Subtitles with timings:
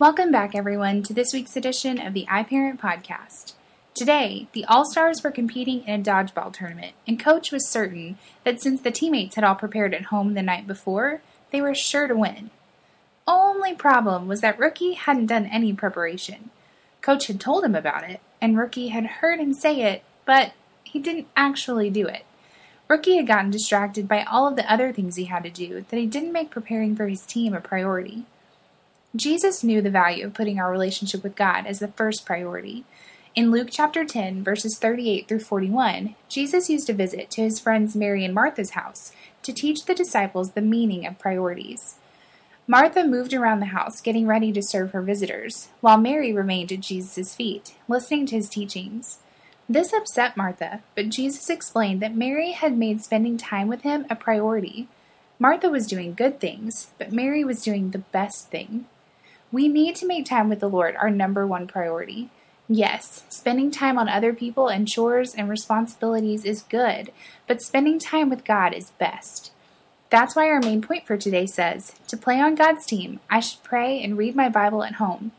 [0.00, 3.52] Welcome back, everyone, to this week's edition of the iParent Podcast.
[3.92, 8.62] Today, the All Stars were competing in a dodgeball tournament, and Coach was certain that
[8.62, 11.20] since the teammates had all prepared at home the night before,
[11.52, 12.48] they were sure to win.
[13.28, 16.48] Only problem was that Rookie hadn't done any preparation.
[17.02, 20.98] Coach had told him about it, and Rookie had heard him say it, but he
[20.98, 22.24] didn't actually do it.
[22.88, 26.00] Rookie had gotten distracted by all of the other things he had to do that
[26.00, 28.24] he didn't make preparing for his team a priority.
[29.16, 32.84] Jesus knew the value of putting our relationship with God as the first priority.
[33.34, 37.96] In Luke chapter 10, verses 38 through 41, Jesus used a visit to his friends
[37.96, 39.10] Mary and Martha's house
[39.42, 41.96] to teach the disciples the meaning of priorities.
[42.68, 46.78] Martha moved around the house getting ready to serve her visitors, while Mary remained at
[46.78, 49.18] Jesus' feet, listening to his teachings.
[49.68, 54.14] This upset Martha, but Jesus explained that Mary had made spending time with him a
[54.14, 54.86] priority.
[55.40, 58.86] Martha was doing good things, but Mary was doing the best thing.
[59.52, 62.30] We need to make time with the Lord our number one priority.
[62.68, 67.10] Yes, spending time on other people and chores and responsibilities is good,
[67.48, 69.50] but spending time with God is best.
[70.08, 73.62] That's why our main point for today says to play on God's team, I should
[73.64, 75.32] pray and read my Bible at home.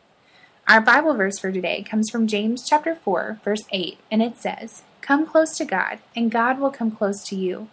[0.67, 4.83] Our Bible verse for today comes from James chapter 4, verse 8, and it says,
[5.01, 7.67] Come close to God, and God will come close to you.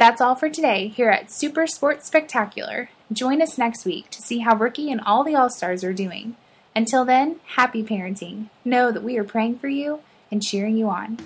[0.00, 2.88] That's all for today here at Super Sports Spectacular.
[3.12, 6.36] Join us next week to see how Rookie and all the All Stars are doing.
[6.74, 8.48] Until then, happy parenting.
[8.64, 11.18] Know that we are praying for you and cheering you on.